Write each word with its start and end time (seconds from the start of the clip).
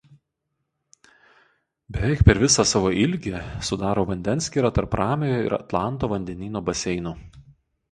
Beveik 1.97 2.23
per 2.29 2.39
visą 2.45 2.65
savo 2.71 2.93
ilgį 3.03 3.35
sudaro 3.71 4.07
vandenskyrą 4.13 4.73
tarp 4.81 4.99
Ramiojo 5.03 5.47
ir 5.51 5.57
Atlanto 5.61 6.13
vandenyno 6.17 6.67
baseinų. 6.73 7.17